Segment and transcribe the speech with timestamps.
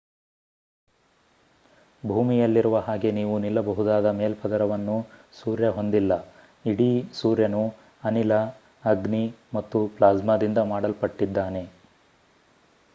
[2.03, 4.95] ಭೂಮಿಯಲ್ಲಿರುವ ಹಾಗೆ ನೀವು ನಿಲ್ಲಬಹುದಾದ ಮೇಲ್ಪದರವನ್ನು
[5.33, 6.15] ಸೂರ್ಯ ಹೊಂದಿಲ್ಲ
[6.65, 6.89] ಇಡೀ
[7.13, 7.63] ಸೂರ್ಯನು
[8.03, 8.33] ಅನಿಲ
[8.85, 9.23] ಅಗ್ನಿ
[9.53, 11.63] ಮತ್ತು ಪ್ಲಾಸ್ಮಾದಿಂದ ಮಾಡಲ್ಪಟ್ಟಿದ್ದಾನೆ